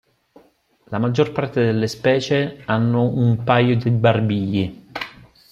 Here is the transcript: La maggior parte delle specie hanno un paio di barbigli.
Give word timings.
La 0.85 0.97
maggior 0.97 1.31
parte 1.31 1.61
delle 1.63 1.85
specie 1.85 2.63
hanno 2.65 3.03
un 3.03 3.43
paio 3.43 3.77
di 3.77 3.91
barbigli. 3.91 4.85